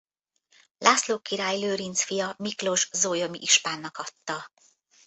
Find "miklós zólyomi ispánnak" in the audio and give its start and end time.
2.37-3.97